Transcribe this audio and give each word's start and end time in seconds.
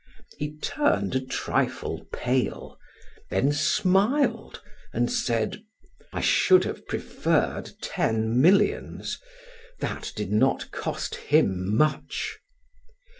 He 0.39 0.57
turned 0.57 1.13
a 1.13 1.23
trifle 1.23 2.07
pale, 2.11 2.79
then 3.29 3.51
smiled, 3.51 4.59
and 4.93 5.11
said: 5.11 5.61
"I 6.11 6.21
should 6.21 6.63
have 6.63 6.87
preferred 6.87 7.69
ten 7.83 8.41
millions. 8.41 9.19
That 9.79 10.11
did 10.15 10.31
not 10.31 10.71
cost 10.71 11.13
him 11.13 11.77
much." 11.77 12.39